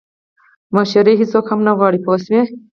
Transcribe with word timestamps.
مشورې 0.75 1.13
هیڅوک 1.21 1.45
هم 1.51 1.59
نه 1.67 1.73
غواړي 1.77 1.99
پوه 2.05 2.17
شوې!. 2.25 2.41